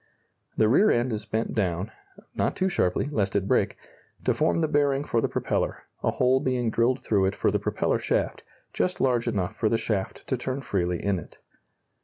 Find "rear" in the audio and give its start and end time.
0.67-0.89